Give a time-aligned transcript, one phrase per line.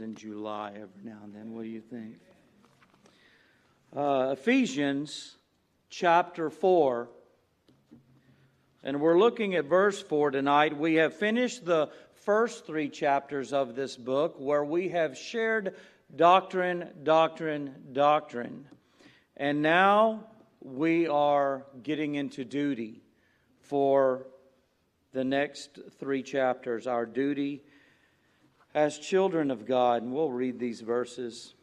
[0.00, 1.52] in July every now and then.
[1.52, 2.20] What do you think?
[3.96, 5.34] Uh, Ephesians
[5.90, 7.08] chapter 4.
[8.84, 10.78] And we're looking at verse 4 tonight.
[10.78, 15.74] We have finished the first three chapters of this book where we have shared
[16.14, 18.66] doctrine, doctrine, doctrine.
[19.36, 20.26] And now
[20.60, 23.02] we are getting into duty
[23.62, 24.28] for
[25.12, 26.86] the next three chapters.
[26.86, 27.64] Our duty
[28.74, 31.54] as children of God, and we'll read these verses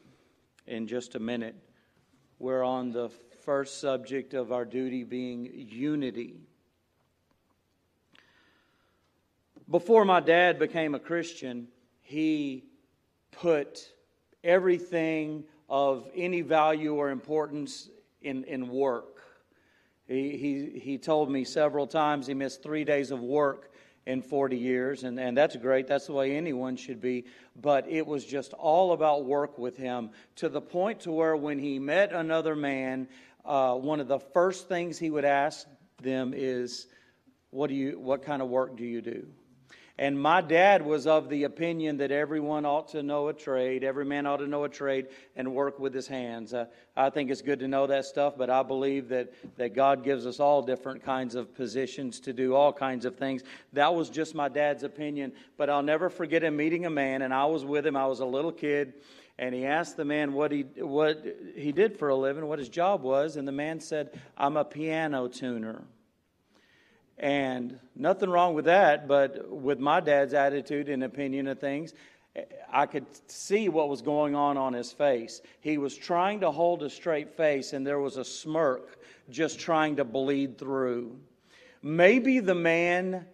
[0.67, 1.55] in just a minute,
[2.39, 3.09] we're on the
[3.43, 6.35] first subject of our duty being unity.
[9.69, 11.67] Before my dad became a Christian,
[12.01, 12.65] he
[13.31, 13.91] put
[14.43, 17.89] everything of any value or importance
[18.21, 19.21] in, in work.
[20.07, 23.71] He, he, he told me several times he missed three days of work
[24.05, 25.87] in 40 years, and, and that's great.
[25.87, 27.25] That's the way anyone should be.
[27.59, 31.57] But it was just all about work with him to the point to where when
[31.57, 33.07] he met another man,
[33.43, 35.67] uh, one of the first things he would ask
[36.01, 36.87] them is,
[37.49, 39.27] what, do you, what kind of work do you do?
[39.97, 44.03] And my dad was of the opinion that everyone ought to know a trade, every
[44.03, 45.07] man ought to know a trade
[45.37, 46.53] and work with his hands.
[46.53, 46.65] Uh,
[46.97, 50.25] I think it's good to know that stuff, but I believe that, that God gives
[50.25, 53.43] us all different kinds of positions to do all kinds of things.
[53.71, 57.33] That was just my dad's opinion, but I'll never forget him meeting a man, and
[57.33, 57.95] I was with him.
[57.95, 58.95] I was a little kid,
[59.39, 62.69] and he asked the man what he, what he did for a living, what his
[62.69, 65.83] job was, and the man said, I'm a piano tuner.
[67.17, 71.93] And nothing wrong with that, but with my dad's attitude and opinion of things,
[72.69, 75.41] I could see what was going on on his face.
[75.61, 78.99] He was trying to hold a straight face, and there was a smirk
[79.29, 81.17] just trying to bleed through.
[81.81, 83.25] Maybe the man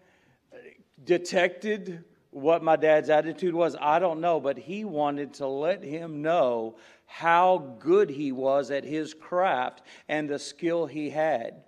[1.03, 3.75] detected what my dad's attitude was.
[3.81, 6.75] I don't know, but he wanted to let him know
[7.07, 11.63] how good he was at his craft and the skill he had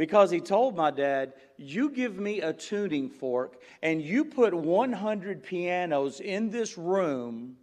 [0.00, 5.42] because he told my dad, You give me a tuning fork and you put 100
[5.42, 7.58] pianos in this room,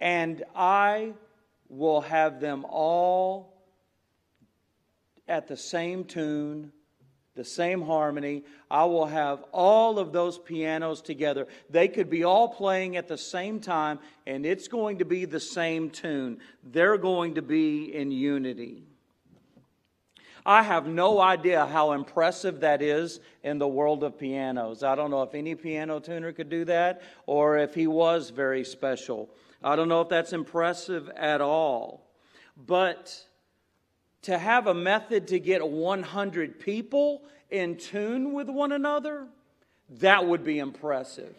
[0.00, 1.12] and I
[1.68, 3.62] will have them all
[5.28, 6.72] at the same tune,
[7.36, 8.42] the same harmony.
[8.68, 11.46] I will have all of those pianos together.
[11.70, 15.38] They could be all playing at the same time, and it's going to be the
[15.38, 16.40] same tune.
[16.64, 18.82] They're going to be in unity.
[20.44, 24.82] I have no idea how impressive that is in the world of pianos.
[24.82, 28.64] I don't know if any piano tuner could do that or if he was very
[28.64, 29.30] special.
[29.62, 32.10] I don't know if that's impressive at all.
[32.56, 33.24] But
[34.22, 39.28] to have a method to get 100 people in tune with one another,
[40.00, 41.36] that would be impressive.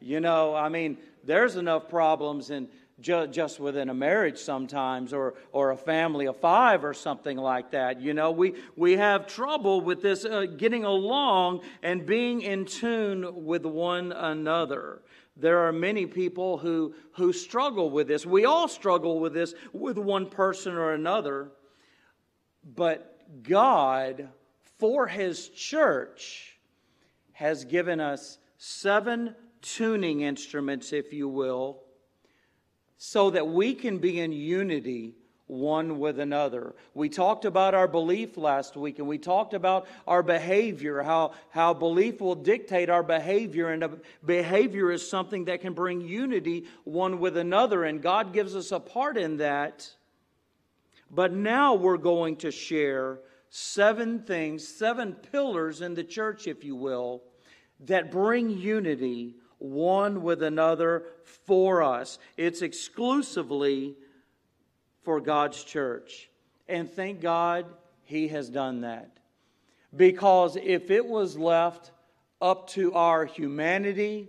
[0.00, 2.68] You know, I mean, there's enough problems in
[3.00, 7.70] ju- just within a marriage sometimes or, or a family of five or something like
[7.72, 8.00] that.
[8.00, 13.44] You know, we, we have trouble with this uh, getting along and being in tune
[13.44, 15.02] with one another.
[15.36, 18.24] There are many people who, who struggle with this.
[18.24, 21.50] We all struggle with this with one person or another.
[22.64, 24.28] But God,
[24.78, 26.58] for His church,
[27.32, 31.82] has given us seven tuning instruments, if you will,
[32.98, 35.14] so that we can be in unity
[35.46, 36.74] one with another.
[36.94, 41.72] We talked about our belief last week and we talked about our behavior, how, how
[41.72, 47.36] belief will dictate our behavior, and behavior is something that can bring unity one with
[47.36, 49.88] another, and God gives us a part in that.
[51.10, 56.74] But now we're going to share seven things, seven pillars in the church, if you
[56.74, 57.22] will,
[57.80, 61.04] that bring unity one with another
[61.44, 62.18] for us.
[62.36, 63.96] It's exclusively
[65.02, 66.28] for God's church.
[66.68, 67.66] And thank God
[68.04, 69.18] He has done that.
[69.94, 71.92] Because if it was left
[72.40, 74.28] up to our humanity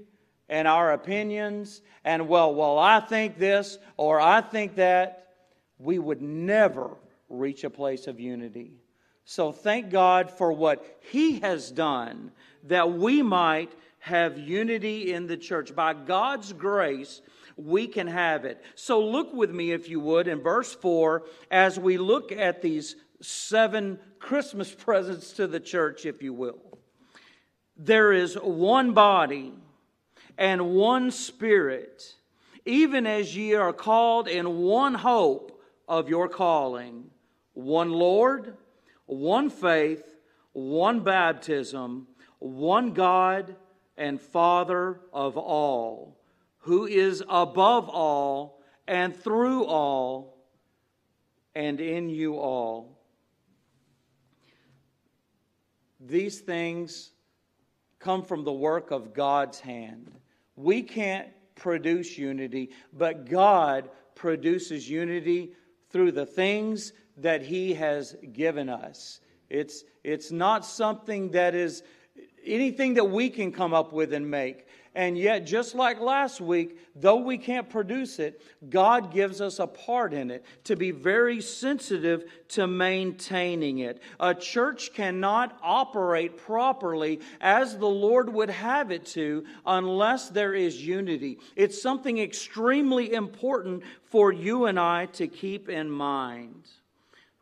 [0.50, 5.24] and our opinions, and well, well, I think this or I think that,
[5.80, 6.90] we would never
[7.30, 8.72] reach a place of unity.
[9.26, 12.32] So thank God for what He has done
[12.64, 15.76] that we might have unity in the church.
[15.76, 17.22] By God's grace,
[17.58, 18.62] we can have it.
[18.76, 22.96] So look with me, if you would, in verse 4 as we look at these
[23.22, 26.60] seven Christmas presents to the church, if you will.
[27.76, 29.54] There is one body
[30.38, 32.16] and one spirit,
[32.66, 37.06] even as ye are called in one hope of your calling,
[37.54, 38.58] one Lord,
[39.06, 40.04] one faith,
[40.54, 42.08] one baptism,
[42.40, 43.56] one God
[43.98, 46.20] and Father of all,
[46.60, 50.38] who is above all and through all
[51.56, 52.98] and in you all.
[56.00, 57.12] These things
[58.00, 60.12] come from the work of God's hand.
[60.56, 65.54] We can't produce unity, but God produces unity
[65.90, 69.20] through the things that He has given us.
[69.50, 71.84] It's, it's not something that is
[72.48, 74.66] anything that we can come up with and make.
[74.98, 79.68] And yet, just like last week, though we can't produce it, God gives us a
[79.68, 84.02] part in it to be very sensitive to maintaining it.
[84.20, 90.84] A church cannot operate properly as the Lord would have it to unless there is
[90.84, 91.38] unity.
[91.56, 96.68] It's something extremely important for you and I to keep in mind.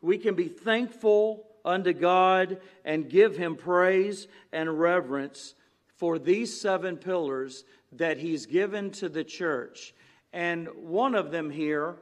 [0.02, 5.54] We can be thankful unto God and give Him praise and reverence
[5.96, 9.94] for these seven pillars that he's given to the church.
[10.32, 11.96] And one of them here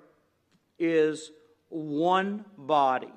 [0.78, 1.30] is
[1.68, 3.12] one body.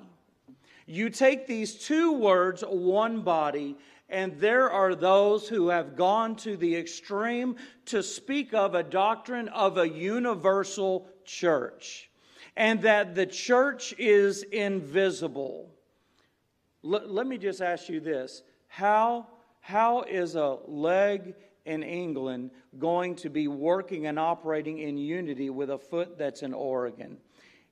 [0.85, 3.75] You take these two words, one body,
[4.09, 9.49] and there are those who have gone to the extreme to speak of a doctrine
[9.49, 12.09] of a universal church,
[12.55, 15.76] and that the church is invisible.
[16.93, 19.27] L- let me just ask you this How
[19.59, 21.35] how is a leg
[21.65, 26.53] in England going to be working and operating in unity with a foot that's in
[26.53, 27.17] Oregon?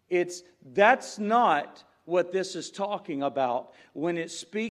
[0.10, 4.75] It's that's not what this is talking about when it speaks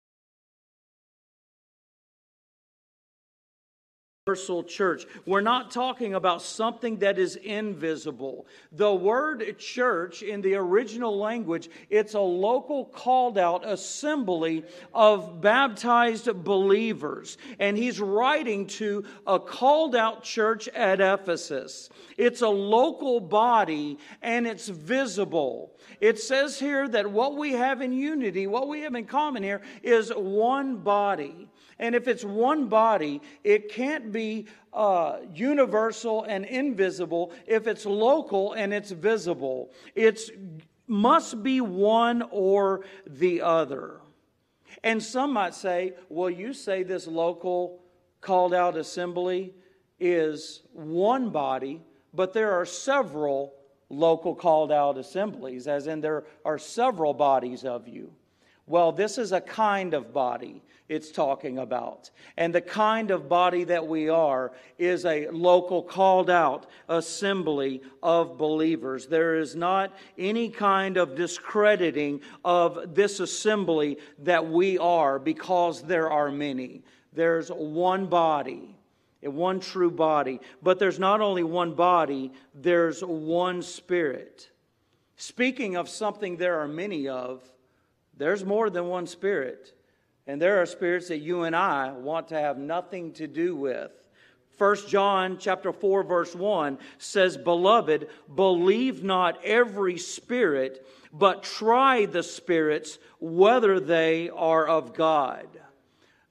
[4.29, 5.07] universal church.
[5.25, 8.47] We're not talking about something that is invisible.
[8.73, 16.29] The word church in the original language, it's a local called out assembly of baptized
[16.45, 17.39] believers.
[17.59, 21.89] And he's writing to a called out church at Ephesus.
[22.19, 25.73] It's a local body and it's visible.
[26.03, 29.63] It says here that what we have in unity, what we have in common here,
[29.83, 31.49] is one body.
[31.79, 34.18] And if it's one body, it can't be
[34.73, 39.71] uh, universal and invisible if it's local and it's visible.
[39.95, 40.21] It
[40.87, 44.01] must be one or the other.
[44.83, 47.81] And some might say, well, you say this local
[48.21, 49.55] called out assembly
[49.99, 51.83] is one body,
[52.15, 53.55] but there are several
[53.91, 58.13] local called out assemblies, as in there are several bodies of you.
[58.67, 62.11] Well, this is a kind of body it's talking about.
[62.37, 68.39] And the kind of body that we are is a local, called out assembly of
[68.39, 69.07] believers.
[69.07, 76.11] There is not any kind of discrediting of this assembly that we are because there
[76.11, 76.83] are many.
[77.13, 78.75] There's one body.
[79.21, 80.41] One true body.
[80.63, 84.49] But there's not only one body, there's one spirit.
[85.17, 87.43] Speaking of something there are many of,
[88.17, 89.75] there's more than one spirit.
[90.29, 93.91] And there are spirits that you and I want to have nothing to do with.
[94.59, 102.23] 1 John chapter 4 verse 1 says, "Beloved, believe not every spirit, but try the
[102.23, 105.47] spirits whether they are of God."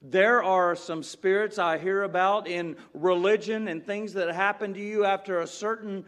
[0.00, 5.04] There are some spirits I hear about in religion and things that happen to you
[5.04, 6.04] after a certain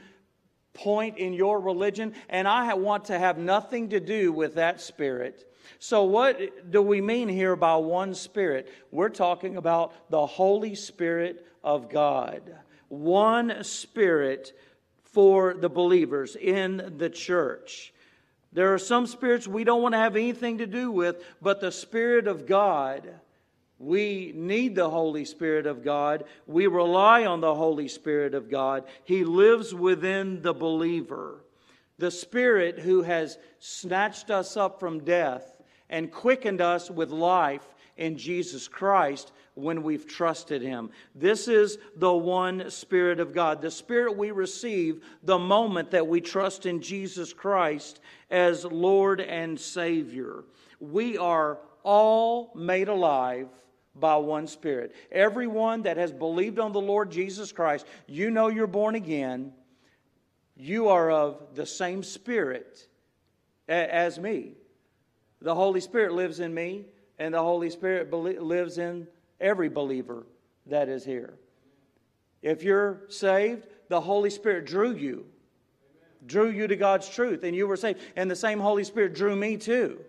[0.75, 5.49] point in your religion, and I want to have nothing to do with that spirit.
[5.79, 8.72] So, what do we mean here by one Spirit?
[8.91, 12.43] We're talking about the Holy Spirit of God.
[12.89, 14.53] One Spirit
[15.03, 17.93] for the believers in the church.
[18.53, 21.72] There are some spirits we don't want to have anything to do with, but the
[21.72, 23.08] Spirit of God.
[23.79, 26.24] We need the Holy Spirit of God.
[26.46, 28.84] We rely on the Holy Spirit of God.
[29.05, 31.44] He lives within the believer.
[31.96, 35.59] The Spirit who has snatched us up from death
[35.91, 37.67] and quickened us with life
[37.99, 40.91] in Jesus Christ when we've trusted Him.
[41.15, 46.23] This is the one Spirit of God, the Spirit we receive the moment that we
[46.23, 50.44] trust in Jesus Christ as Lord and Savior.
[50.79, 53.49] We are all made alive
[53.94, 54.94] by one Spirit.
[55.13, 59.53] Everyone that has believed on the Lord Jesus Christ, you know you're born again.
[60.56, 62.87] You are of the same Spirit
[63.69, 64.55] as me.
[65.43, 66.85] The Holy Spirit lives in me,
[67.19, 69.06] and the Holy Spirit lives in
[69.41, 70.27] every believer
[70.67, 71.35] that is here.
[72.43, 75.27] If you're saved, the Holy Spirit drew you,
[76.27, 78.01] drew you to God's truth, and you were saved.
[78.17, 80.01] And the same Holy Spirit drew me too.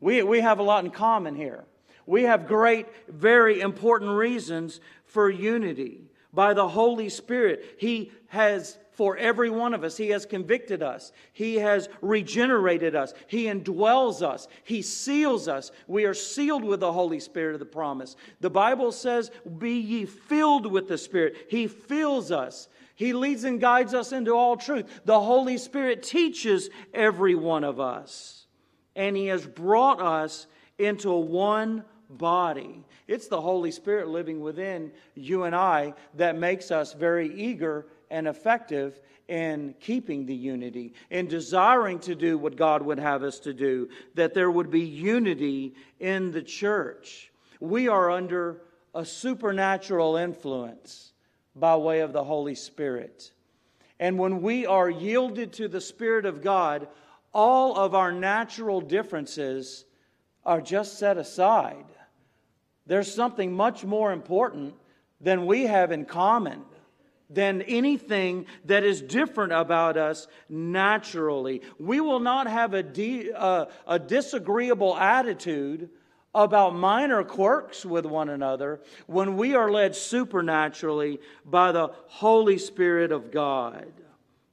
[0.00, 1.64] We, we have a lot in common here.
[2.06, 6.02] We have great, very important reasons for unity.
[6.32, 7.76] By the Holy Spirit.
[7.78, 11.12] He has, for every one of us, He has convicted us.
[11.32, 13.12] He has regenerated us.
[13.26, 14.48] He indwells us.
[14.64, 15.70] He seals us.
[15.86, 18.16] We are sealed with the Holy Spirit of the promise.
[18.40, 21.46] The Bible says, Be ye filled with the Spirit.
[21.48, 22.68] He fills us.
[22.94, 24.86] He leads and guides us into all truth.
[25.04, 28.46] The Holy Spirit teaches every one of us.
[28.94, 30.46] And He has brought us
[30.78, 31.84] into one
[32.18, 32.84] body.
[33.08, 38.28] It's the Holy Spirit living within you and I that makes us very eager and
[38.28, 43.54] effective in keeping the unity, in desiring to do what God would have us to
[43.54, 47.30] do, that there would be unity in the church.
[47.60, 48.62] We are under
[48.94, 51.12] a supernatural influence
[51.54, 53.32] by way of the Holy Spirit.
[53.98, 56.88] And when we are yielded to the Spirit of God,
[57.32, 59.84] all of our natural differences
[60.44, 61.84] are just set aside.
[62.86, 64.74] There's something much more important
[65.20, 66.62] than we have in common,
[67.30, 71.62] than anything that is different about us naturally.
[71.78, 75.88] We will not have a, de- uh, a disagreeable attitude
[76.34, 83.12] about minor quirks with one another when we are led supernaturally by the Holy Spirit
[83.12, 83.92] of God.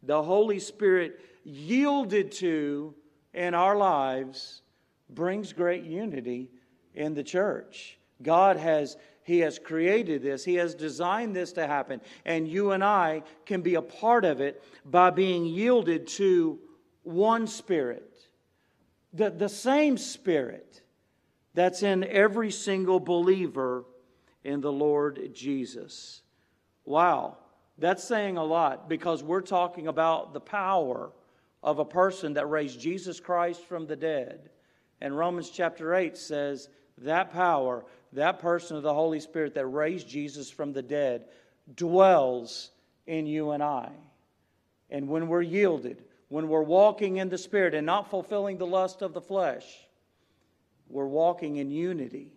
[0.04, 2.94] The Holy Spirit yielded to
[3.34, 4.62] in our lives
[5.10, 6.50] brings great unity
[6.94, 7.99] in the church.
[8.22, 8.98] God has
[9.30, 10.44] he has created this.
[10.44, 12.02] He has designed this to happen.
[12.26, 16.58] And you and I can be a part of it by being yielded to
[17.04, 18.24] one spirit.
[19.14, 20.82] The, the same spirit
[21.54, 23.86] that's in every single believer
[24.44, 26.24] in the Lord Jesus.
[26.84, 27.38] Wow,
[27.78, 31.12] that's saying a lot because we're talking about the power
[31.62, 34.50] of a person that raised Jesus Christ from the dead.
[35.02, 40.08] And Romans chapter 8 says that power that person of the Holy Spirit that raised
[40.08, 41.26] Jesus from the dead
[41.76, 42.72] dwells
[43.06, 43.90] in you and I.
[44.90, 49.02] And when we're yielded, when we're walking in the Spirit and not fulfilling the lust
[49.02, 49.66] of the flesh,
[50.90, 52.34] we're walking in unity.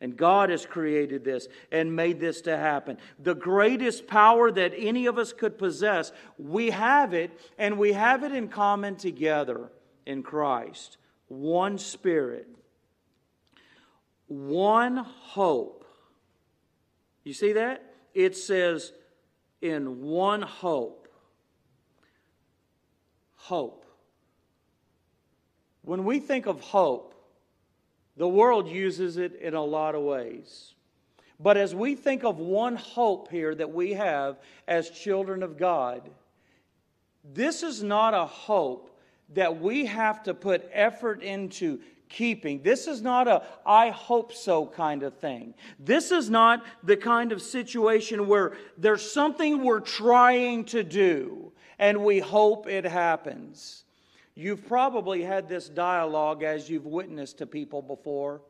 [0.00, 2.98] And God has created this and made this to happen.
[3.20, 8.22] The greatest power that any of us could possess, we have it, and we have
[8.24, 9.70] it in common together
[10.04, 10.98] in Christ.
[11.28, 12.48] One Spirit
[14.26, 15.84] one hope.
[17.24, 17.94] You see that?
[18.14, 18.92] It says,
[19.60, 21.08] in one hope.
[23.36, 23.84] Hope.
[25.82, 27.14] When we think of hope,
[28.16, 30.74] the world uses it in a lot of ways.
[31.40, 34.38] But as we think of one hope here that we have
[34.68, 36.08] as children of God,
[37.24, 38.90] this is not a hope
[39.32, 42.62] that we have to put effort into keeping.
[42.62, 45.54] This is not a I hope so kind of thing.
[45.78, 52.04] This is not the kind of situation where there's something we're trying to do and
[52.04, 53.84] we hope it happens.
[54.34, 58.42] You've probably had this dialogue as you've witnessed to people before,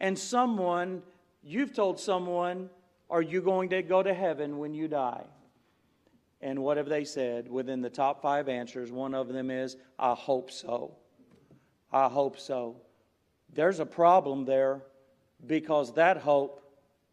[0.00, 1.02] and someone,
[1.42, 2.68] you've told someone,
[3.08, 5.24] Are you going to go to heaven when you die?
[6.42, 7.50] And what have they said?
[7.50, 10.94] Within the top five answers, one of them is, I hope so.
[11.90, 12.76] I hope so.
[13.54, 14.82] There's a problem there
[15.46, 16.60] because that hope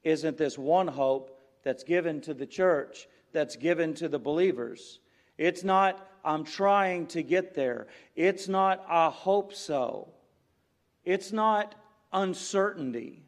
[0.03, 4.99] isn't this one hope that's given to the church, that's given to the believers.
[5.37, 7.87] It's not, I'm trying to get there.
[8.15, 10.09] It's not, I hope so.
[11.05, 11.75] It's not
[12.11, 13.23] uncertainty.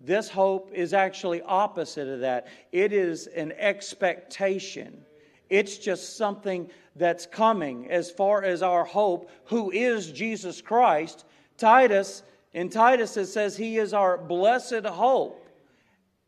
[0.00, 2.48] This hope is actually opposite of that.
[2.72, 5.04] It is an expectation.
[5.48, 11.24] It's just something that's coming as far as our hope, who is Jesus Christ.
[11.56, 15.38] Titus in Titus, it says he is our blessed hope.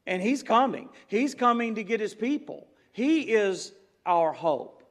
[0.07, 0.91] And he's coming.
[1.07, 2.67] He's coming to get his people.
[2.93, 3.73] He is
[4.05, 4.83] our hope.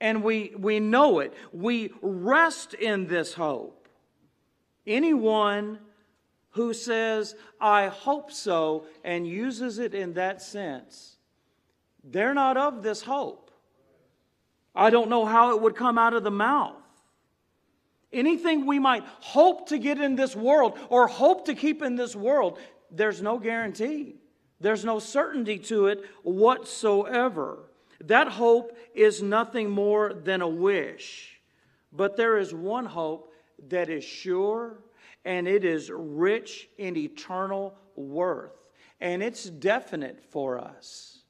[0.00, 1.34] And we, we know it.
[1.52, 3.88] We rest in this hope.
[4.86, 5.78] Anyone
[6.50, 11.16] who says, I hope so, and uses it in that sense,
[12.04, 13.50] they're not of this hope.
[14.74, 16.81] I don't know how it would come out of the mouth.
[18.12, 22.14] Anything we might hope to get in this world or hope to keep in this
[22.14, 22.58] world,
[22.90, 24.16] there's no guarantee.
[24.60, 27.70] There's no certainty to it whatsoever.
[28.04, 31.40] That hope is nothing more than a wish.
[31.92, 33.32] But there is one hope
[33.68, 34.78] that is sure
[35.24, 38.52] and it is rich in eternal worth.
[39.00, 41.22] And it's definite for us.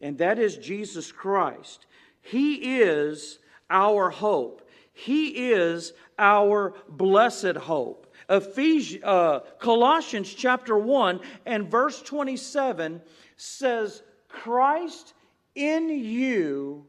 [0.00, 1.86] And that is Jesus Christ.
[2.20, 3.38] He is
[3.70, 4.63] our hope.
[4.94, 8.06] He is our blessed hope.
[8.30, 13.02] Ephesians, uh, Colossians chapter 1 and verse 27
[13.36, 15.12] says Christ
[15.54, 16.86] in you,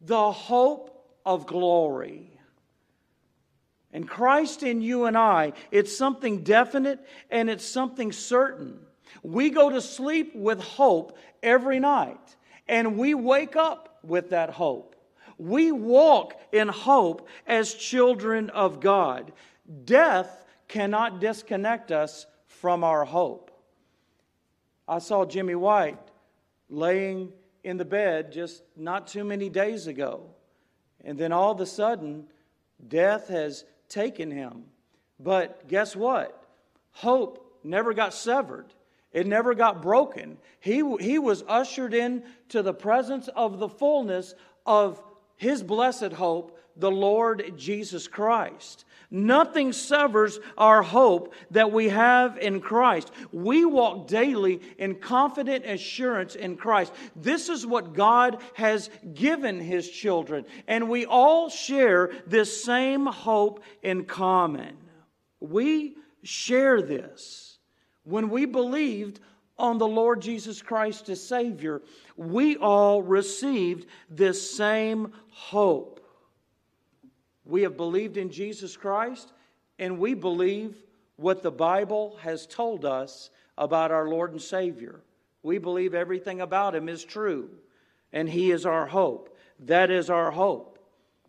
[0.00, 2.30] the hope of glory.
[3.92, 8.78] And Christ in you and I, it's something definite and it's something certain.
[9.22, 12.36] We go to sleep with hope every night,
[12.68, 14.89] and we wake up with that hope.
[15.40, 19.32] We walk in hope as children of God.
[19.86, 23.50] Death cannot disconnect us from our hope.
[24.86, 25.98] I saw Jimmy White
[26.68, 27.32] laying
[27.64, 30.26] in the bed just not too many days ago.
[31.02, 32.26] And then all of a sudden,
[32.86, 34.64] death has taken him.
[35.18, 36.44] But guess what?
[36.92, 38.74] Hope never got severed.
[39.10, 40.36] It never got broken.
[40.60, 44.34] He, he was ushered into the presence of the fullness
[44.66, 45.02] of
[45.40, 48.84] his blessed hope, the Lord Jesus Christ.
[49.10, 53.10] Nothing severs our hope that we have in Christ.
[53.32, 56.92] We walk daily in confident assurance in Christ.
[57.16, 63.64] This is what God has given His children, and we all share this same hope
[63.82, 64.76] in common.
[65.40, 67.56] We share this.
[68.04, 69.20] When we believed
[69.60, 71.82] on the Lord Jesus Christ as Savior,
[72.16, 76.00] we all received this same hope.
[77.44, 79.32] We have believed in Jesus Christ,
[79.78, 80.76] and we believe
[81.16, 85.00] what the Bible has told us about our Lord and Savior.
[85.42, 87.50] We believe everything about Him is true,
[88.12, 89.36] and He is our hope.
[89.60, 90.78] That is our hope.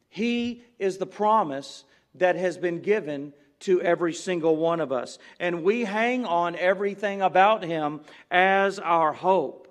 [0.10, 1.86] He is the promise
[2.16, 5.18] that has been given to every single one of us.
[5.40, 9.68] And we hang on everything about Him as our hope.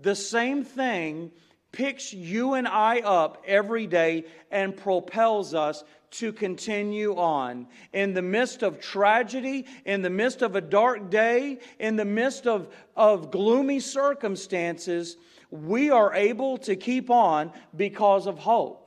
[0.00, 1.30] The same thing
[1.72, 7.66] picks you and I up every day and propels us to continue on.
[7.92, 12.46] In the midst of tragedy, in the midst of a dark day, in the midst
[12.46, 15.16] of, of gloomy circumstances,
[15.50, 18.83] we are able to keep on because of hope.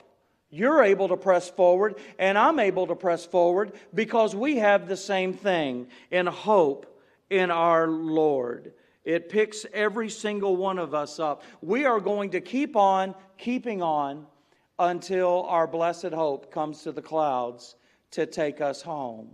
[0.50, 4.96] You're able to press forward, and I'm able to press forward because we have the
[4.96, 6.86] same thing in hope
[7.28, 8.72] in our Lord.
[9.04, 11.42] It picks every single one of us up.
[11.60, 14.26] We are going to keep on keeping on
[14.78, 17.76] until our blessed hope comes to the clouds
[18.12, 19.28] to take us home.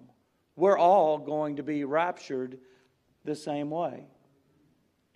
[0.57, 2.59] We're all going to be raptured
[3.25, 4.07] the same way.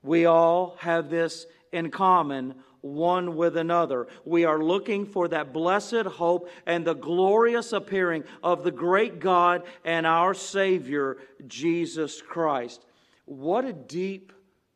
[0.02, 4.06] We all have this in common one with another.
[4.24, 9.64] We are looking for that blessed hope and the glorious appearing of the great God
[9.84, 12.84] and our Savior, Jesus Christ.
[13.24, 14.32] What a deep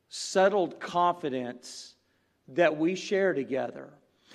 [0.08, 1.94] settled confidence
[2.48, 3.90] that we share together,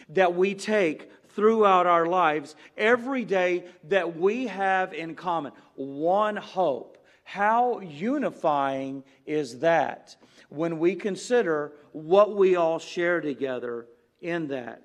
[0.10, 5.52] that we take throughout our lives every day that we have in common.
[5.76, 6.98] One hope.
[7.24, 10.16] How unifying is that
[10.50, 13.88] when we consider what we all share together
[14.22, 14.84] in that?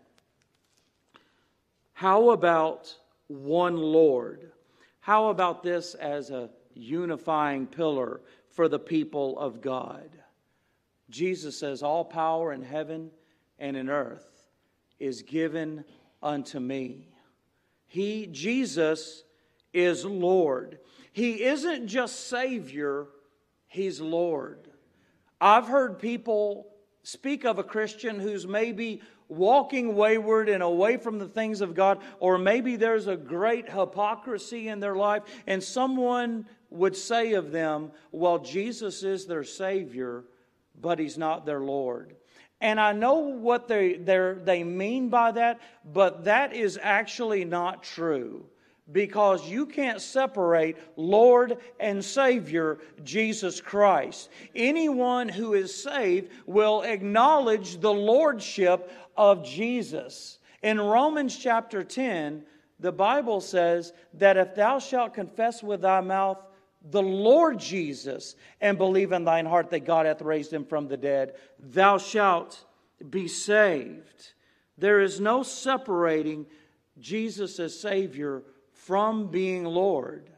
[1.92, 2.94] How about
[3.28, 4.50] one Lord?
[5.00, 10.10] How about this as a unifying pillar for the people of God?
[11.10, 13.10] Jesus says, All power in heaven
[13.58, 14.48] and in earth
[14.98, 15.84] is given
[16.22, 17.08] unto me.
[17.86, 19.24] He, Jesus,
[19.72, 20.78] is Lord.
[21.12, 23.06] He isn't just Savior,
[23.66, 24.71] He's Lord.
[25.42, 26.68] I've heard people
[27.02, 31.98] speak of a Christian who's maybe walking wayward and away from the things of God,
[32.20, 37.90] or maybe there's a great hypocrisy in their life, and someone would say of them,
[38.12, 40.22] Well, Jesus is their Savior,
[40.80, 42.14] but he's not their Lord.
[42.60, 48.46] And I know what they, they mean by that, but that is actually not true
[48.92, 54.28] because you can't separate Lord and Savior Jesus Christ.
[54.54, 60.38] Anyone who is saved will acknowledge the Lordship of Jesus.
[60.62, 62.44] In Romans chapter 10,
[62.78, 66.38] the Bible says that if thou shalt confess with thy mouth
[66.90, 70.96] the Lord Jesus and believe in thine heart that God hath raised him from the
[70.96, 72.64] dead, thou shalt
[73.08, 74.32] be saved.
[74.78, 76.46] There is no separating
[76.98, 78.42] Jesus as Savior
[78.86, 80.28] from being Lord.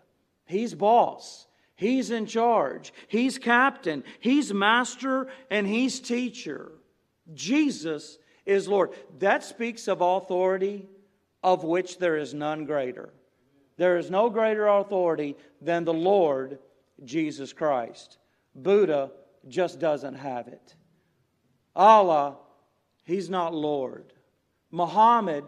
[0.45, 1.47] He's boss.
[1.77, 2.93] He's in charge.
[3.09, 4.05] He's captain.
[4.21, 6.73] He's master and he's teacher.
[7.33, 8.91] Jesus is Lord.
[9.19, 10.87] That speaks of authority
[11.43, 13.15] of which there is none greater.
[13.79, 16.59] There is no greater authority than the Lord
[17.03, 18.19] Jesus Christ.
[18.55, 19.11] Buddha
[19.49, 20.75] just doesn't have it.
[21.75, 22.37] Allah,
[23.05, 24.13] he's not Lord.
[24.71, 25.45] Muhammad,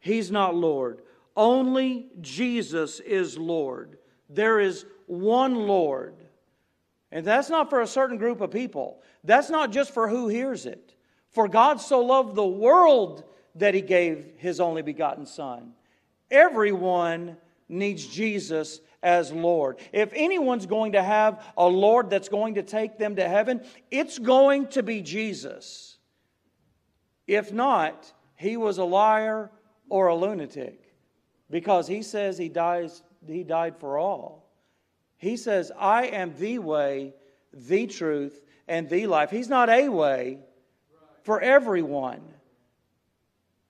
[0.00, 1.02] he's not Lord.
[1.36, 3.98] Only Jesus is Lord.
[4.28, 6.14] There is one Lord.
[7.10, 9.02] And that's not for a certain group of people.
[9.24, 10.94] That's not just for who hears it.
[11.30, 15.72] For God so loved the world that he gave his only begotten Son.
[16.30, 17.36] Everyone
[17.68, 19.78] needs Jesus as Lord.
[19.92, 24.18] If anyone's going to have a Lord that's going to take them to heaven, it's
[24.18, 25.98] going to be Jesus.
[27.26, 29.50] If not, he was a liar
[29.88, 30.81] or a lunatic
[31.52, 34.50] because he says he dies he died for all.
[35.18, 37.14] He says, "I am the way,
[37.52, 40.40] the truth, and the life." He's not a way
[41.22, 42.22] for everyone.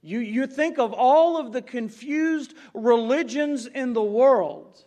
[0.01, 4.83] You, you think of all of the confused religions in the world.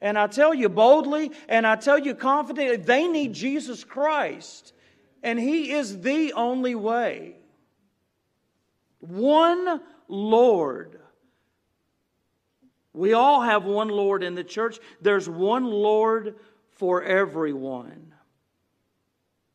[0.00, 4.72] And I tell you boldly and I tell you confidently, they need Jesus Christ.
[5.22, 7.36] And He is the only way.
[9.00, 11.00] One Lord.
[12.98, 14.80] We all have one Lord in the church.
[15.00, 16.34] There's one Lord
[16.72, 18.12] for everyone.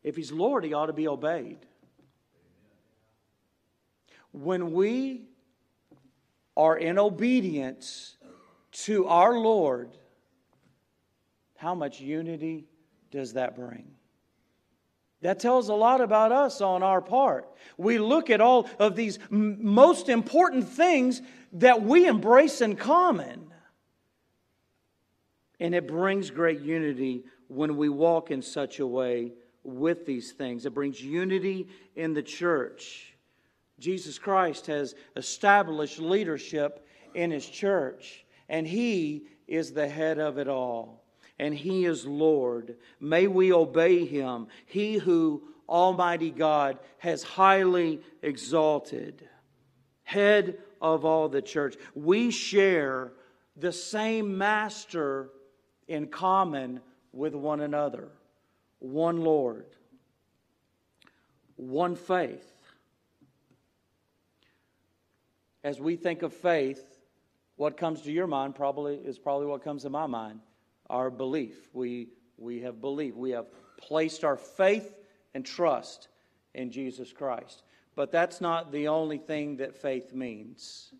[0.01, 1.57] If He's Lord, He ought to be obeyed.
[4.31, 5.27] When we
[6.55, 8.15] are in obedience
[8.85, 9.89] to our Lord,
[11.57, 12.69] how much unity
[13.11, 13.91] does that bring?
[15.19, 17.49] That tells a lot about us on our part.
[17.77, 21.21] We look at all of these most important things
[21.53, 23.51] that we embrace in common.
[25.59, 30.65] And it brings great unity when we walk in such a way with these things.
[30.65, 33.13] It brings unity in the church.
[33.79, 40.47] Jesus Christ has established leadership in his church, and he is the head of it
[40.47, 41.03] all
[41.39, 42.77] and He is Lord.
[42.99, 49.27] May we obey Him, He who Almighty God has highly exalted,
[50.13, 51.75] head of all the church.
[51.95, 53.11] We share
[53.57, 55.29] the same Master
[55.87, 56.79] in common
[57.11, 58.09] with one another
[58.79, 59.65] one Lord,
[61.55, 62.49] one faith.
[65.63, 66.83] As we think of faith,
[67.55, 70.41] what comes to your mind probably is probably what comes to my mind
[70.89, 71.69] our belief.
[71.71, 73.15] We, we have believed.
[73.15, 73.45] We have
[73.77, 74.93] placed our faith
[75.33, 76.09] and trust
[76.53, 77.62] in Jesus Christ.
[77.95, 80.93] But that's not the only thing that faith means.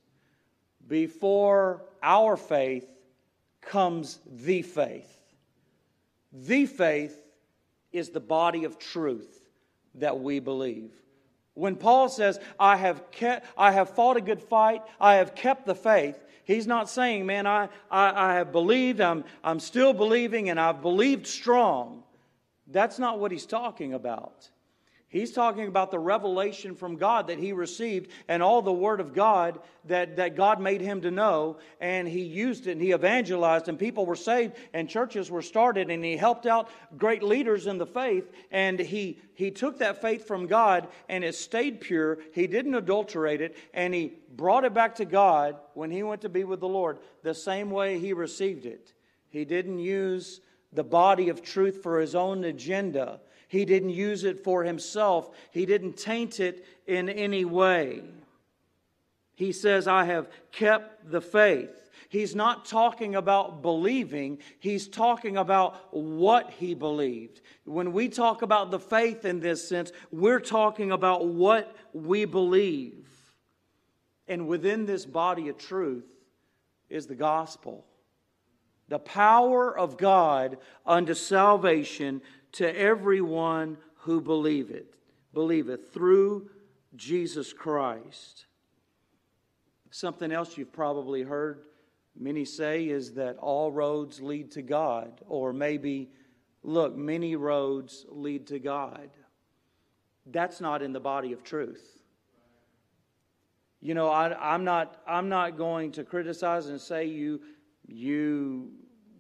[0.87, 2.87] Before our faith
[3.61, 5.09] comes the faith.
[6.31, 7.19] The faith
[7.91, 9.45] is the body of truth
[9.95, 10.91] that we believe.
[11.53, 15.65] When Paul says, I have, kept, I have fought a good fight, I have kept
[15.65, 20.49] the faith, He's not saying, man, I, I, I have believed, I'm, I'm still believing,
[20.49, 22.03] and I've believed strong.
[22.67, 24.49] That's not what he's talking about.
[25.13, 29.13] He's talking about the revelation from God that he received and all the Word of
[29.13, 31.57] God that, that God made him to know.
[31.79, 35.91] And he used it and he evangelized, and people were saved, and churches were started,
[35.91, 38.31] and he helped out great leaders in the faith.
[38.49, 42.17] And he, he took that faith from God and it stayed pure.
[42.33, 46.29] He didn't adulterate it, and he brought it back to God when he went to
[46.29, 48.93] be with the Lord the same way he received it.
[49.29, 53.19] He didn't use the body of truth for his own agenda.
[53.53, 58.01] He didn't use it for himself, he didn't taint it in any way.
[59.35, 61.69] He says, I have kept the faith.
[62.09, 67.41] He's not talking about believing, he's talking about what he believed.
[67.65, 73.07] When we talk about the faith in this sense, we're talking about what we believe.
[74.27, 76.07] And within this body of truth
[76.89, 77.85] is the gospel.
[78.89, 84.95] The power of God unto salvation to everyone who believeth,
[85.33, 86.49] believeth through
[86.95, 88.45] Jesus Christ.
[89.91, 91.63] Something else you've probably heard
[92.17, 96.09] many say is that all roads lead to God, or maybe,
[96.63, 99.09] look, many roads lead to God.
[100.25, 102.03] That's not in the body of truth.
[103.81, 107.41] You know, I, am not, I'm not going to criticize and say you,
[107.85, 108.71] you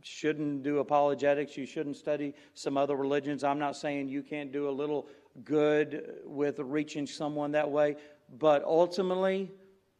[0.03, 3.43] shouldn't do apologetics, you shouldn't study some other religions.
[3.43, 5.07] I'm not saying you can't do a little
[5.43, 7.95] good with reaching someone that way,
[8.37, 9.51] but ultimately,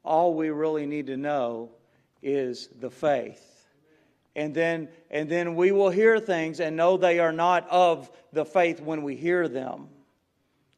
[0.03, 1.71] all we really need to know
[2.21, 3.49] is the faith.
[4.35, 8.45] And then, and then we will hear things and know they are not of the
[8.45, 9.89] faith when we hear them.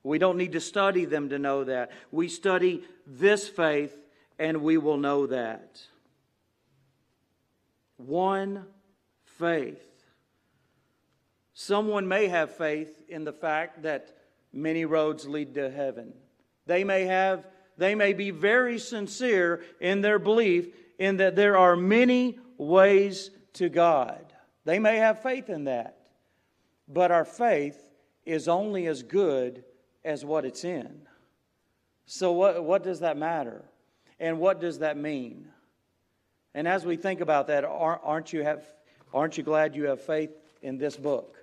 [0.04, 1.92] We don't need to study them to know that.
[2.12, 3.98] We study this faith
[4.38, 5.82] and we will know that.
[7.98, 8.66] One
[9.38, 9.82] faith.
[11.54, 14.16] Someone may have faith in the fact that
[14.52, 16.14] many roads lead to heaven.
[16.66, 17.46] They may have
[17.78, 20.68] they may be very sincere in their belief
[20.98, 24.34] in that there are many ways to God.
[24.64, 25.98] They may have faith in that.
[26.88, 27.82] But our faith
[28.26, 29.64] is only as good
[30.04, 31.02] as what it's in.
[32.06, 33.66] So, what, what does that matter?
[34.20, 35.48] And what does that mean?
[36.54, 38.66] And as we think about that, aren't you, have,
[39.16, 40.30] aren't you glad you have faith
[40.62, 41.38] in this book?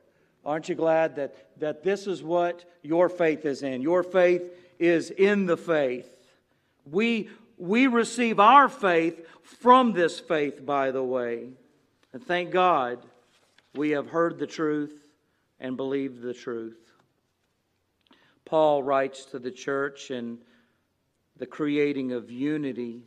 [0.44, 3.80] Aren't you glad that, that this is what your faith is in?
[3.80, 4.42] Your faith
[4.78, 6.08] is in the faith.
[6.84, 11.48] We, we receive our faith from this faith, by the way.
[12.12, 12.98] And thank God
[13.74, 15.08] we have heard the truth
[15.58, 16.76] and believed the truth.
[18.44, 20.38] Paul writes to the church in
[21.38, 23.04] the creating of unity.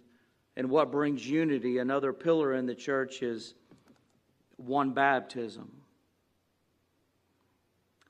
[0.57, 3.53] And what brings unity, another pillar in the church, is
[4.57, 5.71] one baptism.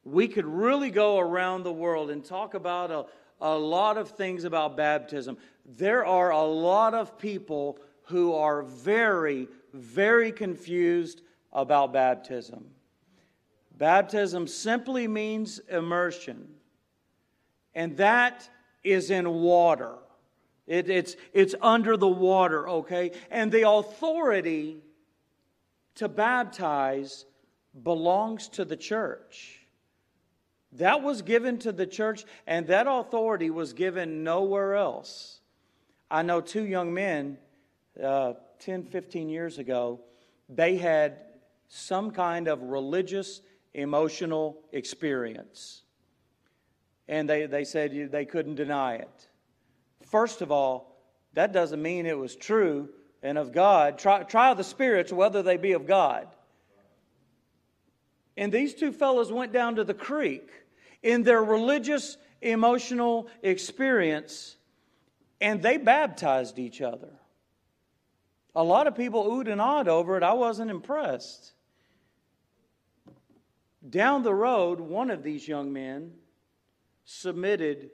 [0.04, 3.06] We could really go around the world and talk about a,
[3.42, 5.38] a lot of things about baptism.
[5.66, 12.66] There are a lot of people who are very, very confused about baptism.
[13.78, 16.48] Baptism simply means immersion,
[17.74, 18.48] and that
[18.84, 19.96] is in water.
[20.68, 23.12] It, it's, it's under the water, okay?
[23.30, 24.78] And the authority
[25.96, 27.26] to baptize
[27.84, 29.60] belongs to the church.
[30.74, 35.40] That was given to the church, and that authority was given nowhere else.
[36.12, 37.38] I know two young men,
[38.02, 40.02] uh, 10, 15 years ago,
[40.50, 41.18] they had
[41.68, 43.42] some kind of religious,
[43.74, 45.84] emotional experience.
[47.08, 49.28] And they, they said they couldn't deny it.
[50.06, 50.98] First of all,
[51.34, 52.90] that doesn't mean it was true
[53.26, 53.98] and of God.
[53.98, 56.28] Try, try the spirits whether they be of God.
[58.38, 60.50] And these two fellows went down to the creek
[61.02, 64.58] in their religious, emotional experience,
[65.42, 67.10] and they baptized each other.
[68.56, 70.24] A lot of people oohed and awed over it.
[70.24, 71.54] I wasn't impressed.
[73.88, 76.14] Down the road, one of these young men
[77.06, 77.92] submitted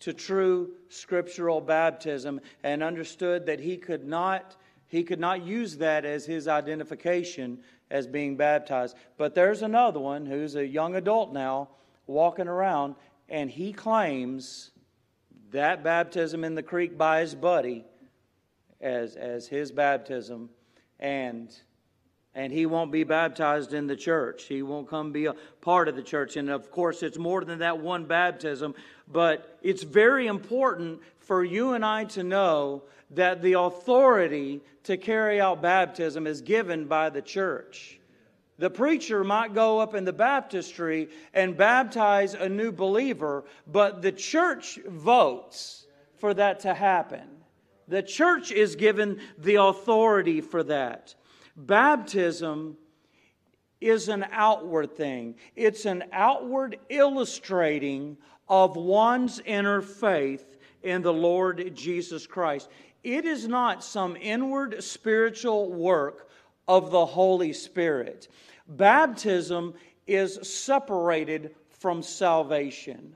[0.00, 4.56] to true scriptural baptism and understood that he could not
[4.94, 7.58] he could not use that as his identification
[7.90, 8.96] as being baptized.
[9.16, 11.70] But there's another one who's a young adult now
[12.06, 12.94] walking around
[13.28, 14.70] and he claims
[15.50, 17.84] that baptism in the creek by his buddy
[18.80, 20.48] as, as his baptism
[21.00, 21.52] and
[22.34, 24.44] and he won't be baptized in the church.
[24.44, 26.36] He won't come be a part of the church.
[26.36, 28.74] And of course, it's more than that one baptism,
[29.12, 35.40] but it's very important for you and I to know that the authority to carry
[35.40, 38.00] out baptism is given by the church.
[38.58, 44.12] The preacher might go up in the baptistry and baptize a new believer, but the
[44.12, 45.86] church votes
[46.18, 47.28] for that to happen.
[47.88, 51.14] The church is given the authority for that.
[51.56, 52.76] Baptism
[53.80, 58.16] is an outward thing, it's an outward illustrating
[58.48, 62.68] of one's inner faith in the Lord Jesus Christ.
[63.02, 66.28] It is not some inward spiritual work
[66.66, 68.28] of the Holy Spirit.
[68.66, 69.74] Baptism
[70.06, 73.14] is separated from salvation.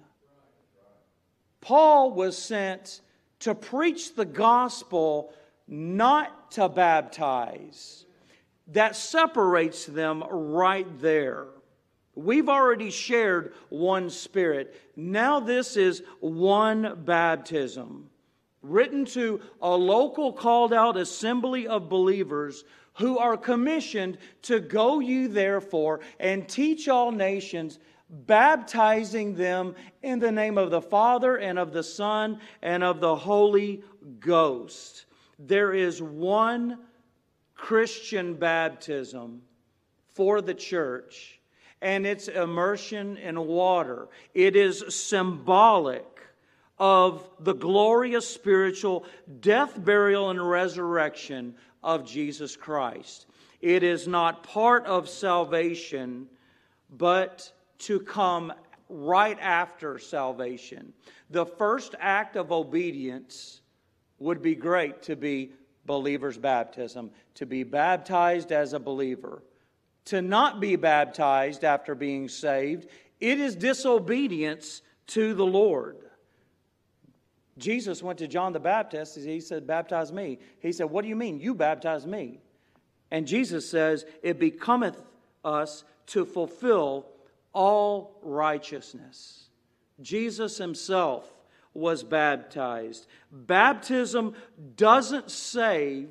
[1.60, 3.00] Paul was sent
[3.40, 5.32] to preach the gospel,
[5.66, 8.04] not to baptize
[8.68, 11.46] that separates them right there.
[12.14, 14.74] We've already shared one spirit.
[14.96, 18.10] Now, this is one baptism,
[18.60, 25.28] written to a local called out assembly of believers who are commissioned to go you
[25.28, 27.78] therefore and teach all nations,
[28.10, 33.14] baptizing them in the name of the Father and of the Son and of the
[33.14, 33.84] Holy
[34.18, 35.06] Ghost.
[35.38, 36.78] There is one
[37.58, 39.42] Christian baptism
[40.14, 41.38] for the church,
[41.82, 44.08] and it's immersion in water.
[44.32, 46.06] It is symbolic
[46.78, 49.04] of the glorious spiritual
[49.40, 53.26] death, burial, and resurrection of Jesus Christ.
[53.60, 56.28] It is not part of salvation,
[56.96, 58.52] but to come
[58.88, 60.92] right after salvation.
[61.30, 63.60] The first act of obedience
[64.20, 65.52] would be great to be
[65.88, 69.42] believer's baptism, to be baptized as a believer.
[70.04, 72.86] To not be baptized after being saved,
[73.18, 75.96] it is disobedience to the Lord.
[77.58, 79.16] Jesus went to John the Baptist.
[79.16, 80.38] He said, Baptize me.
[80.60, 81.40] He said, What do you mean?
[81.40, 82.38] You baptize me.
[83.10, 85.02] And Jesus says, It becometh
[85.44, 87.06] us to fulfill
[87.52, 89.48] all righteousness.
[90.00, 91.24] Jesus himself
[91.78, 93.06] was baptized.
[93.30, 94.34] Baptism
[94.76, 96.10] doesn't save,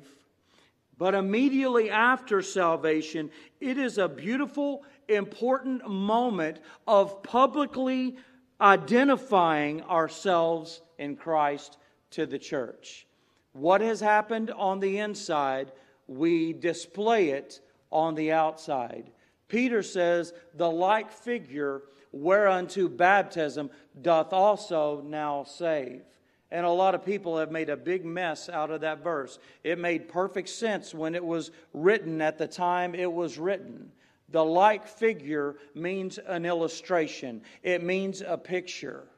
[0.96, 8.16] but immediately after salvation, it is a beautiful, important moment of publicly
[8.60, 11.78] identifying ourselves in Christ
[12.10, 13.06] to the church.
[13.52, 15.72] What has happened on the inside,
[16.06, 19.10] we display it on the outside.
[19.48, 26.02] Peter says, The like figure whereunto baptism doth also now save.
[26.50, 29.38] And a lot of people have made a big mess out of that verse.
[29.62, 33.92] It made perfect sense when it was written at the time it was written.
[34.30, 39.08] The like figure means an illustration, it means a picture.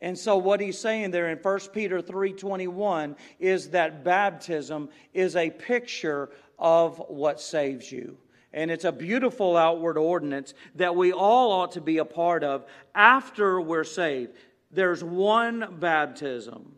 [0.00, 5.50] And so what he's saying there in 1 Peter 3:21 is that baptism is a
[5.50, 8.16] picture of what saves you.
[8.52, 12.64] And it's a beautiful outward ordinance that we all ought to be a part of
[12.94, 14.32] after we're saved.
[14.70, 16.74] There's one baptism.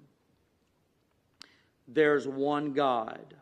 [1.87, 3.35] There's one God.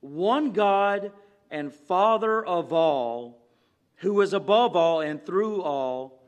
[0.00, 1.12] One God
[1.50, 3.40] and Father of all,
[3.96, 6.20] who is above all and through all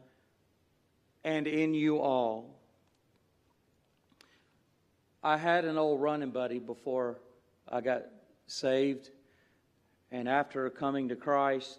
[1.24, 2.56] and in you all.
[5.22, 7.18] I had an old running buddy before
[7.68, 8.04] I got
[8.46, 9.10] saved.
[10.16, 11.78] And after coming to Christ,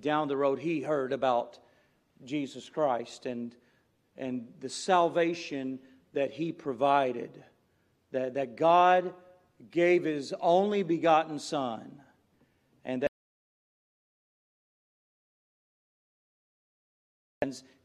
[0.00, 1.60] down the road, he heard about
[2.24, 3.54] Jesus Christ and,
[4.16, 5.78] and the salvation
[6.12, 7.44] that he provided,
[8.10, 9.14] that, that God
[9.70, 12.00] gave his only begotten Son
[12.84, 13.10] and that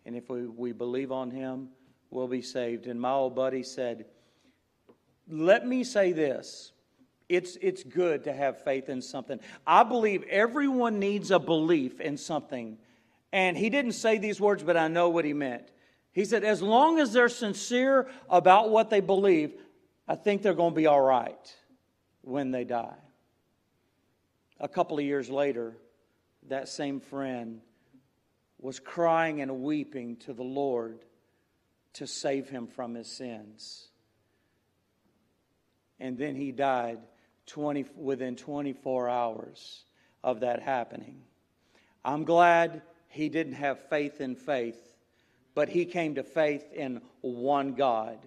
[0.03, 1.69] if we, we believe on him,
[2.09, 2.87] we'll be saved.
[2.87, 4.07] And my old buddy said,
[5.27, 6.71] Let me say this.
[7.27, 9.39] It's, it's good to have faith in something.
[9.65, 12.77] I believe everyone needs a belief in something.
[13.31, 15.67] And he didn't say these words, but I know what he meant.
[16.11, 19.53] He said, as long as they're sincere about what they believe,
[20.07, 21.55] I think they're going to be all right
[22.21, 22.95] when they die.
[24.59, 25.75] A couple of years later,
[26.47, 27.59] that same friend
[28.59, 30.99] was crying and weeping to the Lord
[31.93, 33.89] to save him from his sins.
[35.99, 36.99] And then he died
[37.47, 39.83] 20, within 24 hours
[40.23, 41.21] of that happening.
[42.03, 44.77] I'm glad he didn't have faith in faith,
[45.53, 48.17] but he came to faith in one God,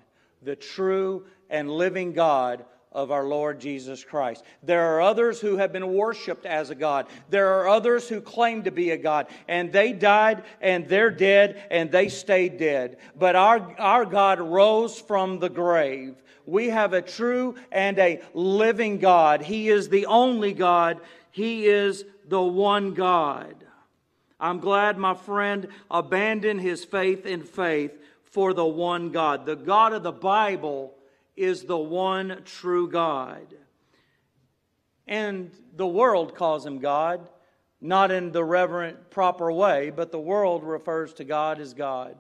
[0.43, 4.45] the true and living God of our Lord Jesus Christ.
[4.63, 7.07] There are others who have been worshiped as a God.
[7.29, 9.27] There are others who claim to be a God.
[9.47, 12.99] And they died and they're dead and they stayed dead.
[13.17, 16.17] But our, our God rose from the grave.
[16.47, 19.43] We have a true and a living God.
[19.43, 21.01] He is the only God.
[21.31, 23.55] He is the one God.
[24.41, 27.93] I'm glad my friend abandoned his faith in faith
[28.25, 29.47] for the one God.
[29.47, 30.95] The God of the Bible
[31.39, 33.55] is the one true God.
[35.07, 37.29] And the world calls him God,
[37.81, 42.17] not in the reverent, proper way, but the world refers to God as God.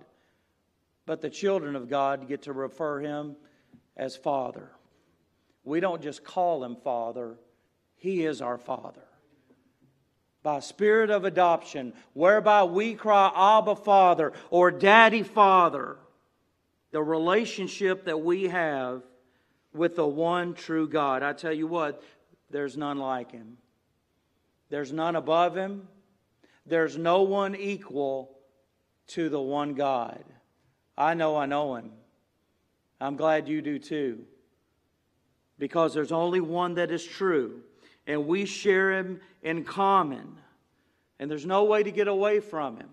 [1.04, 3.36] But the children of God get to refer him
[3.96, 4.70] as Father.
[5.64, 7.36] We don't just call him Father,
[7.96, 9.02] he is our Father.
[10.42, 15.96] By spirit of adoption, whereby we cry, Abba, Father, or Daddy, Father
[16.90, 19.02] the relationship that we have
[19.74, 21.22] with the one true God.
[21.22, 22.02] I tell you what,
[22.50, 23.58] there's none like him.
[24.70, 25.88] There's none above him.
[26.66, 28.38] There's no one equal
[29.08, 30.22] to the one God.
[30.96, 31.92] I know I know him.
[33.00, 34.24] I'm glad you do too.
[35.58, 37.62] Because there's only one that is true,
[38.06, 40.36] and we share him in common.
[41.18, 42.88] And there's no way to get away from him.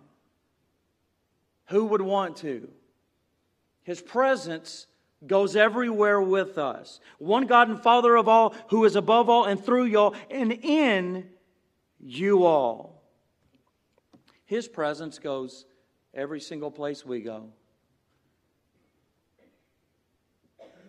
[1.68, 2.70] Who would want to?
[3.86, 4.88] His presence
[5.26, 7.00] goes everywhere with us.
[7.20, 11.30] One God and Father of all, who is above all and through y'all and in
[12.00, 13.04] you all.
[14.46, 15.66] His presence goes
[16.16, 17.50] every single place we go.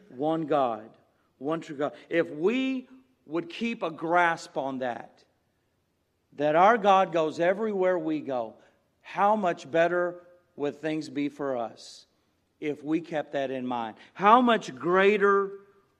[0.09, 0.89] One God,
[1.37, 1.93] one true God.
[2.09, 2.89] If we
[3.27, 5.23] would keep a grasp on that,
[6.37, 8.55] that our God goes everywhere we go,
[9.03, 10.23] how much better
[10.57, 12.06] would things be for us?
[12.61, 13.97] If we kept that in mind.
[14.15, 15.51] How much greater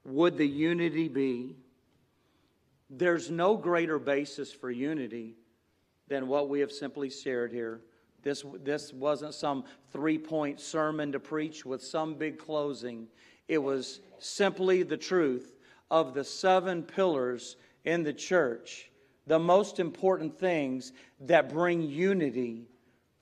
[0.05, 1.57] would the unity be?
[2.89, 5.35] There's no greater basis for unity
[6.09, 7.81] than what we have simply shared here.
[8.23, 13.09] This, this wasn't some three point sermon to preach with some big closing.
[13.49, 15.57] It was simply the truth
[15.91, 18.91] of the seven pillars in the church,
[19.27, 22.69] the most important things that bring unity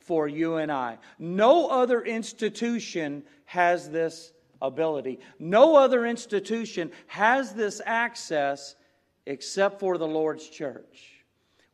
[0.05, 0.99] for you and I.
[1.19, 4.33] No other institution has this
[4.63, 5.19] ability.
[5.39, 8.77] No other institution has this access
[9.27, 11.25] except for the Lord's church.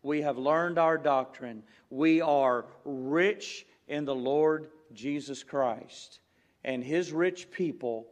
[0.03, 1.63] We have learned our doctrine.
[1.91, 6.21] We are rich in the Lord Jesus Christ.
[6.65, 8.07] and his rich people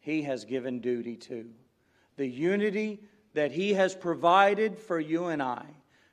[0.00, 1.44] he has given duty to.
[2.16, 3.00] The unity
[3.34, 5.64] that he has provided for you and I,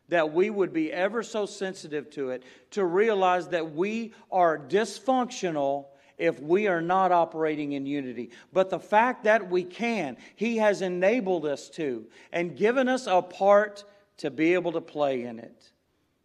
[0.10, 5.88] that we would be ever so sensitive to it, to realize that we are dysfunctional
[6.18, 8.32] if we are not operating in unity.
[8.52, 13.22] But the fact that we can, he has enabled us to and given us a
[13.22, 13.84] part
[14.18, 15.72] to be able to play in it.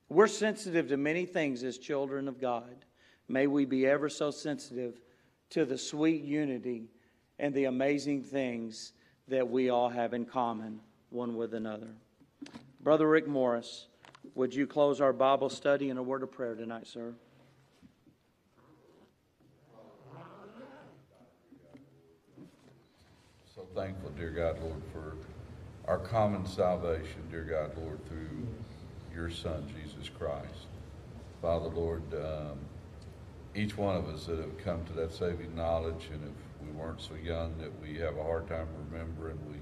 [0.09, 2.85] We're sensitive to many things as children of God.
[3.29, 5.01] May we be ever so sensitive
[5.51, 6.89] to the sweet unity
[7.39, 8.93] and the amazing things
[9.29, 10.81] that we all have in common
[11.11, 11.89] one with another.
[12.83, 13.87] Brother Rick Morris,
[14.35, 17.15] would you close our Bible study in a word of prayer tonight, sir?
[23.55, 25.15] So thankful, dear God, Lord, for
[25.87, 28.49] our common salvation, dear God, Lord, through
[29.15, 30.67] your Son, Jesus Christ.
[31.41, 32.59] Father, Lord, um,
[33.55, 37.01] each one of us that have come to that saving knowledge, and if we weren't
[37.01, 39.59] so young that we have a hard time remembering, we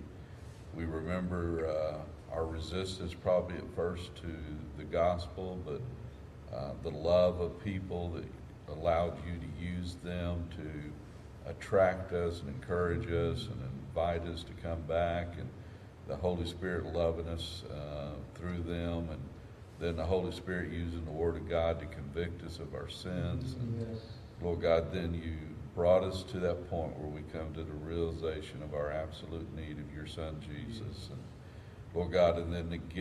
[0.73, 1.99] we remember uh,
[2.33, 4.35] our resistance probably at first to
[4.79, 5.81] the gospel, but
[6.57, 8.25] uh, the love of people that
[8.73, 14.53] allowed you to use them to attract us and encourage us and invite us to
[14.63, 15.49] come back, and
[16.07, 19.21] the Holy Spirit loving us uh, through them, and
[19.79, 23.55] then the Holy Spirit using the Word of God to convict us of our sins.
[23.55, 24.01] And Yes.
[24.43, 25.35] Lord God, then you
[25.75, 29.79] brought us to that point where we come to the realization of our absolute need
[29.79, 31.09] of your Son Jesus.
[31.11, 31.19] And
[31.95, 32.97] Lord God, and then the gift